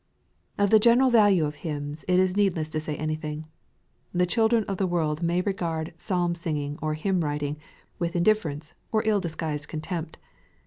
Of 0.57 0.71
the 0.71 0.79
general 0.79 1.11
value 1.11 1.45
of 1.45 1.57
hymns, 1.57 2.03
it 2.07 2.17
is 2.17 2.35
needless 2.35 2.69
to 2.69 2.79
say 2.79 2.97
anything. 2.97 3.45
The 4.13 4.25
children 4.25 4.63
of 4.63 4.77
the 4.77 4.87
world 4.87 5.21
miay 5.21 5.45
regard 5.45 5.93
psalm 5.99 6.33
singing, 6.33 6.79
or 6.81 6.95
hymn 6.95 7.23
writing, 7.23 7.57
with 7.99 8.15
in 8.15 8.23
difference, 8.23 8.73
or 8.91 9.03
ill 9.05 9.19
disguised 9.19 9.67
contempt. 9.67 10.17